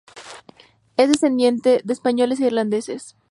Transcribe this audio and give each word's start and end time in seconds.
Es 0.97 1.09
descendiente 1.11 1.81
de 1.83 1.93
españoles 1.93 2.39
e 2.41 2.47
irlandeses. 2.47 3.17